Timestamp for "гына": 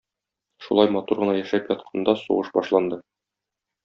1.23-1.35